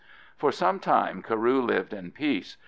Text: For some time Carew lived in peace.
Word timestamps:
For 0.35 0.51
some 0.51 0.79
time 0.79 1.21
Carew 1.21 1.61
lived 1.61 1.93
in 1.93 2.09
peace. 2.09 2.57